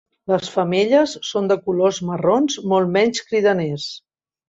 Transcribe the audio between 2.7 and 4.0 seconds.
molt menys cridaners.